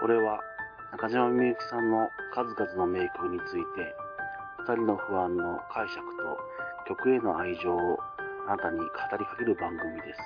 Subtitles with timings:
[0.00, 0.38] これは
[0.92, 3.94] 中島みゆきさんの数々の名曲について、
[4.60, 6.38] 二人の不安の解釈と
[6.86, 7.98] 曲への愛情を
[8.46, 8.86] あなたに語
[9.18, 10.20] りかける番組です。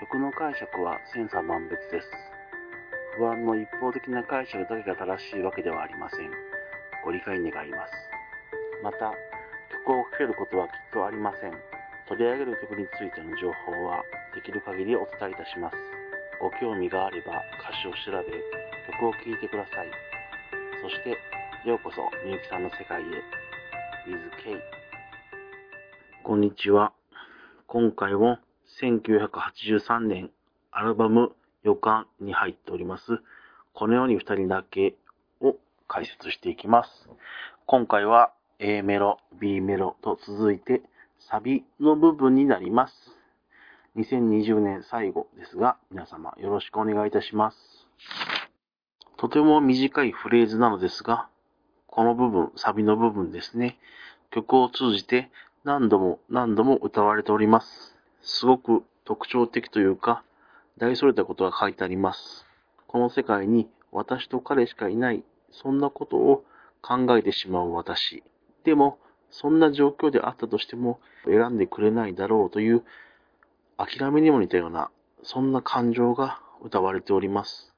[0.00, 2.08] 曲の解釈は千差万別です。
[3.18, 6.30] 不安の一方的な解釈だけが正しいわけではありません。
[7.04, 7.92] ご理解願います。
[8.82, 9.12] また、
[9.84, 11.52] 曲をかけることはきっとありません。
[12.08, 14.02] 取り上げる曲についての情報は
[14.34, 16.01] できる限りお伝えいたします。
[16.42, 18.26] ご興味があれば歌詞を調べ、
[18.98, 19.90] 曲を聴いてください。
[20.82, 21.10] そして、
[21.64, 23.04] ようこそみゆきさんの世界へ。
[24.10, 24.60] With K。
[26.24, 26.92] こんにちは。
[27.68, 28.38] 今回も
[28.82, 30.30] 1983年
[30.72, 31.30] アルバム
[31.62, 33.20] 予感に入っております。
[33.72, 34.96] このように二人だけ
[35.40, 35.54] を
[35.86, 36.90] 解説していきます。
[37.66, 40.82] 今回は A メロ、B メロと続いて
[41.30, 42.94] サビの部分になります。
[43.96, 47.58] 2020年最後ですが、皆様よろしくお願いいたします。
[49.18, 51.28] とても短いフレーズなのですが、
[51.86, 53.78] この部分、サビの部分ですね、
[54.30, 55.30] 曲を通じて
[55.64, 57.94] 何度も何度も歌われております。
[58.22, 60.24] すごく特徴的というか、
[60.78, 62.46] 大それたことが書いてあります。
[62.86, 66.44] この世界に私と彼しかいない、そんなことを
[66.80, 68.24] 考えてしまう私。
[68.64, 68.98] でも、
[69.30, 72.84] そんな状況であったとしても選んでくれないだろうという
[73.84, 74.90] 諦めにも似たような、
[75.24, 77.74] そんな感情が歌われております。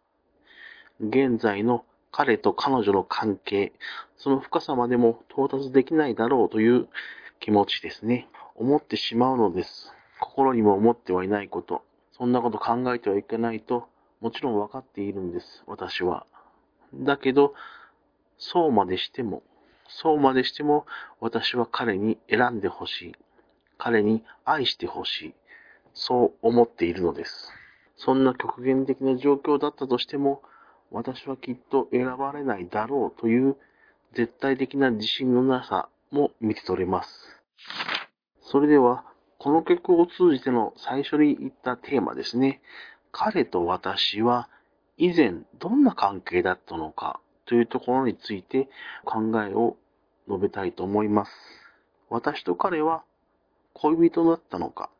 [1.01, 3.73] 現在の彼と彼女の関係、
[4.19, 6.89] その深さまでも到達できないだろうという
[7.41, 8.29] 気持ちですね。
[8.55, 9.95] 思ってしまうのです。
[10.21, 11.83] 心にも思ってはいないこと。
[12.13, 13.89] そんなこと考えてはいけないと、
[14.21, 16.27] もちろん分かっているんです、私は。
[16.93, 17.55] だけど、
[18.37, 19.43] そうまでしても、
[19.89, 20.85] そうまでしても、
[21.19, 23.15] 私は彼に選んでほしい。
[23.79, 25.35] 彼に愛してほしい。
[25.95, 27.53] そう思っているのです。
[27.97, 30.43] そんな極限的な状況だったとしても、
[30.91, 33.57] 私はきっと選ばれないだろうという
[34.15, 37.11] 絶対的な自信のなさも見て取れます。
[38.43, 39.05] それでは、
[39.39, 42.61] この曲を通じての最初に言ったテーマですね。
[43.13, 44.49] 彼と私は
[44.97, 48.69] 以前どんな関係だったのかというところについて
[49.05, 49.77] 考えを
[50.29, 51.33] 述べたいと思います。
[52.11, 53.03] 私と彼は
[53.73, 54.91] 恋人だったのか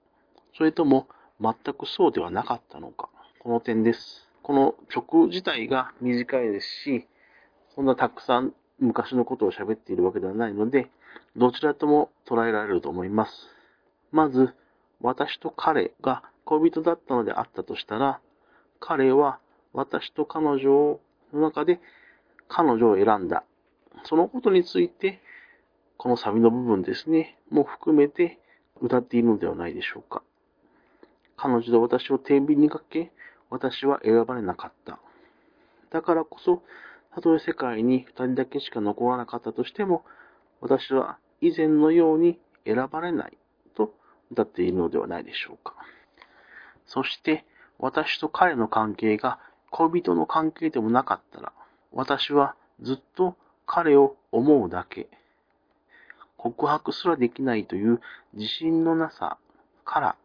[0.57, 1.09] それとも
[1.41, 3.09] 全くそうではなかったのか。
[3.41, 4.29] この点です。
[4.43, 7.09] この曲自体が短いですし、
[7.75, 10.91] そんなたくさん昔のことを喋っているわけではないので、
[11.37, 13.33] どちらとも捉えられると思います。
[14.13, 14.55] まず、
[15.01, 18.21] 私と彼が恋人だったのであったとしたら、
[18.79, 19.41] 彼は
[19.73, 21.01] 私と彼女
[21.33, 21.81] の中で
[22.49, 23.43] 彼女を選んだ。
[24.05, 25.21] そのことについて、
[25.97, 28.39] このサビの部分ですね、も含めて
[28.81, 30.23] 歌っているのではないでしょうか。
[31.37, 33.13] 彼女と私を天秤にかけ、
[33.51, 34.99] 私は選ばれなかった。
[35.91, 36.63] だからこそ、
[37.15, 40.05] たとえ世界に二人だけしか残らなかったとしても、
[40.61, 43.37] 私は以前のように選ばれない
[43.77, 43.95] と
[44.31, 45.75] 歌っているのではないでしょうか。
[46.87, 47.45] そして、
[47.79, 49.39] 私と彼の関係が
[49.71, 51.53] 恋人の関係でもなかったら、
[51.93, 55.09] 私はずっと彼を思うだけ。
[56.37, 58.01] 告白すらできないという
[58.35, 59.39] 自信のなさ
[59.85, 60.17] から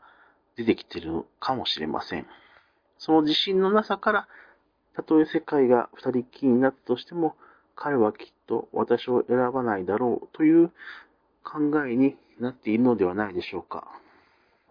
[0.59, 2.27] 出てきているかもしれません。
[2.97, 4.27] その自信のなさから、
[4.93, 7.37] たとえ世界が二人っきりになったとしても、
[7.77, 10.71] 彼はきっと私を選ばないだろうという
[11.45, 13.87] 考えになっているのではないでしょうか。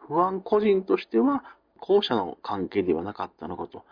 [0.06, 1.42] 不安個人としては、
[1.80, 3.84] 後者の関係ではなかったのかと、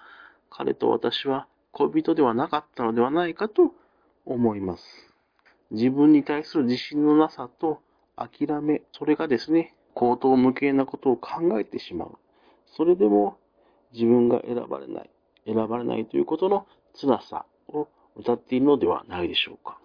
[0.50, 3.72] 彼と私は恋人ではなかったのではないかと
[4.26, 4.84] 思います。
[5.70, 7.80] 自分に対する自信のなさと
[8.16, 12.18] 諦め、それがですね、口頭無形なことを考えてしまう。
[12.76, 13.38] それでも
[13.94, 15.10] 自分が選ばれない、
[15.46, 16.66] 選ばれないということの
[17.00, 19.78] 辛さを歌っているのではないでしょうか。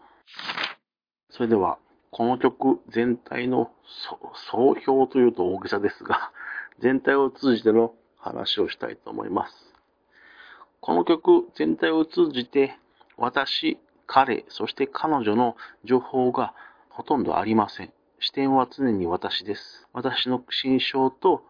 [1.30, 1.80] それでは、
[2.10, 3.72] この曲全体の
[4.52, 6.32] 総評というと大げさですが、
[6.82, 9.74] 全体を通じての話をしたいと思います。
[10.82, 12.78] この曲全体を通じて、
[13.16, 15.56] 私、彼、そして彼女の
[15.86, 16.54] 情報が
[16.90, 17.94] ほとんどありません。
[18.24, 19.88] 視点は常に私です。
[19.94, 21.44] 私の心象と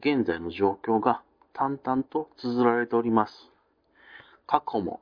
[0.00, 1.22] 現在の状況が
[1.54, 3.50] 淡々と綴られております。
[4.46, 5.00] 過去も、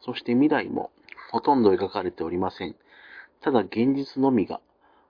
[0.00, 0.90] そして未来も
[1.30, 2.76] ほとんど描かれておりません。
[3.42, 4.62] ただ現実のみが、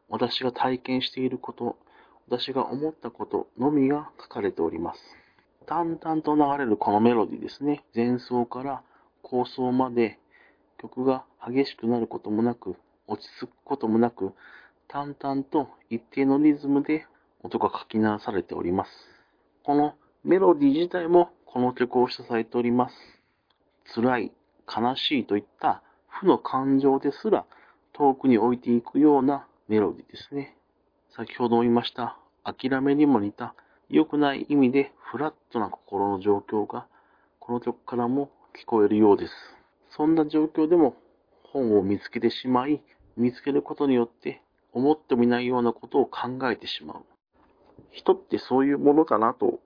[0.09, 1.77] 私が体験していること、
[2.27, 5.01] 私が思ったことのみが書かれております。
[5.67, 7.85] 淡々と流れるこのメロディですね。
[7.95, 8.83] 前奏から
[9.23, 10.19] 構想まで
[10.79, 12.75] 曲が激しくなることもなく、
[13.07, 14.33] 落ち着くこともなく、
[14.89, 17.07] 淡々と一定のリズムで
[17.43, 18.91] 音が書き直されております。
[19.63, 19.95] この
[20.25, 22.95] メロディ自体もこの曲を支えております。
[23.95, 24.33] 辛い、
[24.67, 27.45] 悲しいといった負の感情ですら
[27.93, 30.57] 遠くに置いていくようなメロディですね。
[31.17, 33.55] 先ほど言いました諦めにも似た
[33.89, 36.87] 良くない意味でフラットな心の状況が
[37.39, 39.33] この曲からも聞こえるようです。
[39.91, 40.97] そんな状況でも
[41.43, 42.83] 本を見つけてしまい、
[43.17, 44.43] 見つけることによって
[44.75, 47.05] 思ってもいないようなことを考えてしまう。
[47.93, 49.61] 人ってそういうものかなと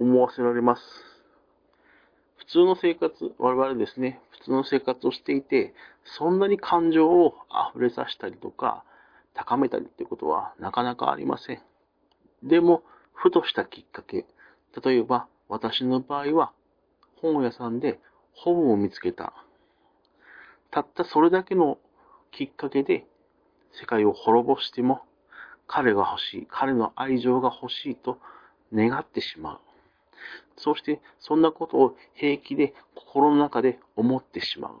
[0.00, 0.82] 思わせられます。
[2.36, 5.74] 普通の生活、我々ですね、普通の生活をしていて、
[6.18, 7.34] そんなに感情を
[7.72, 8.84] 溢れさせたりとか、
[9.34, 11.62] 高めたりっていうことはなかなかありません。
[12.42, 12.82] でも、
[13.12, 14.26] ふとしたきっかけ、
[14.82, 16.52] 例えば私の場合は
[17.16, 18.00] 本屋さんで
[18.32, 19.32] 本を見つけた。
[20.70, 21.78] たったそれだけの
[22.32, 23.06] きっかけで
[23.80, 25.02] 世界を滅ぼしても
[25.66, 28.18] 彼が欲しい、彼の愛情が欲しいと
[28.72, 29.60] 願ってしまう。
[30.56, 34.72] そしてそんなことを平気で心の中で思ってしまう。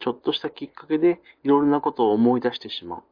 [0.00, 3.02] ちょっとしたきっかけでいろいろなことを思い出してしまう。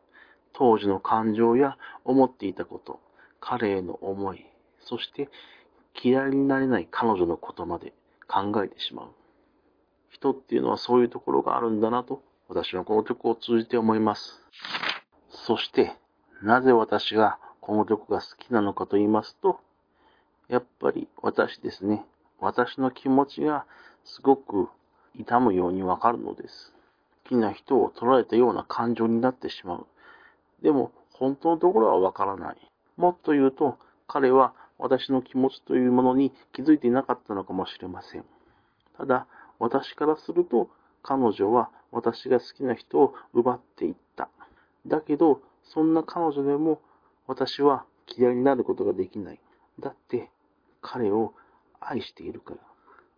[0.53, 3.01] 当時の感情や思っていたこと、
[3.41, 4.47] 彼への思い、
[4.81, 5.29] そして
[6.01, 7.93] 嫌いになれない彼女のことまで
[8.29, 9.09] 考えてしまう。
[10.11, 14.41] 人っていうのはそういうところがあるんだなと、私はこの曲を通じて思います。
[15.47, 15.95] そして、
[16.43, 19.61] なぜ私がこの曲が好きなのかと言いますと、
[20.49, 22.03] やっぱり私ですね、
[22.41, 23.67] 私の気持ちが
[24.07, 24.71] すごく
[25.15, 26.73] 痛むようにわかるのです。
[27.25, 29.87] 好きな人を取られたような感情になってしまう。
[30.63, 32.57] でも、本当のところはわからない。
[32.97, 33.77] もっと言うと、
[34.09, 38.25] 彼は私の気持ちというものに気づいていなかったのかもしれません。
[38.97, 39.27] ただ、
[39.59, 40.71] 私からすると、
[41.03, 44.04] 彼女は私が好きな人を奪っていった。
[44.87, 46.81] だけど、そんな彼女でも
[47.27, 49.41] 私は嫌いになることができない。
[49.81, 50.31] だって、
[50.83, 51.35] 彼を
[51.81, 52.61] 愛しているから。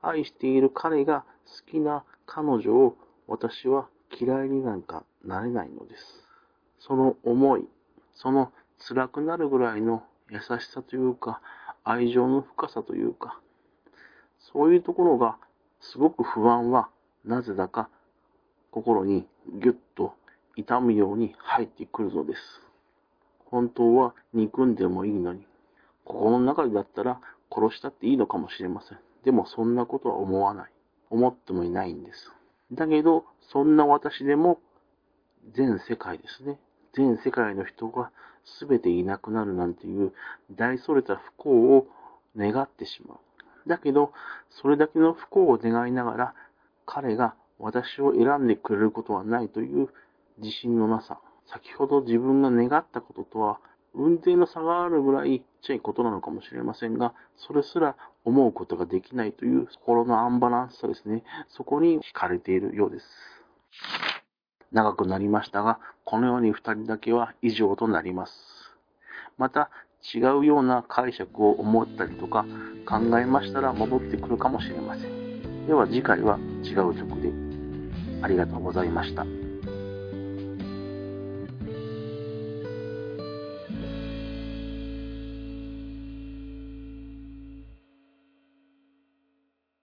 [0.02, 2.96] 愛している彼が好きな彼女を
[3.26, 3.88] 私は
[4.20, 6.26] 嫌いになんかなれないのです。
[6.78, 7.66] その思い、
[8.14, 11.40] その辛くなるぐらいの優しさというか、
[11.82, 13.40] 愛情の深さというか、
[14.38, 15.38] そういうところが
[15.80, 16.88] すごく不安は
[17.24, 17.88] なぜだか
[18.70, 19.26] 心に
[19.60, 20.14] ぎゅっと
[20.56, 22.40] 痛むように入ってくるのです。
[23.46, 25.46] 本当は憎んでもいいのに、
[26.04, 27.20] 心の中でだったら
[27.50, 28.98] 殺したっていいのかもしれません。
[29.24, 30.70] でもそんなことは思わない。
[31.10, 32.32] 思ってもいないんです。
[32.72, 34.58] だけど、そんな私でも
[35.54, 36.58] 全世界ですね。
[36.94, 38.10] 全世界の人が
[38.60, 40.12] 全ていなくなるなんていう
[40.50, 41.86] 大それた不幸を
[42.36, 43.68] 願ってしまう。
[43.68, 44.12] だけど、
[44.50, 46.34] それだけの不幸を願いながら、
[46.84, 49.88] 彼が私を選んでくれることはないという
[50.38, 51.18] 自信のなさ。
[51.46, 53.60] 先ほど自分が願ったこととは、
[53.94, 61.24] 運転の差があるぐらいちっちゃいことなのかもしれませんが、それすら思うことができないという心のアンバランスさですね。
[61.48, 63.06] そこに惹かれているようです。
[64.72, 68.32] 長くなりましたが、このように二人だけは以上となります。
[69.38, 69.70] また、
[70.14, 72.46] 違うような解釈を思ったりとか
[72.86, 75.66] 考えましたら戻ってくるかもしれません。
[75.66, 77.32] では次回は違う曲で。
[78.22, 79.45] ありがとうございました。